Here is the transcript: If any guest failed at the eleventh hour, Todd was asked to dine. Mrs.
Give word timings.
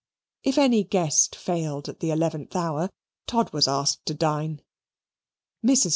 If 0.41 0.57
any 0.57 0.83
guest 0.83 1.35
failed 1.35 1.87
at 1.87 1.99
the 1.99 2.09
eleventh 2.09 2.55
hour, 2.55 2.89
Todd 3.27 3.53
was 3.53 3.67
asked 3.67 4.03
to 4.07 4.15
dine. 4.15 4.63
Mrs. 5.63 5.89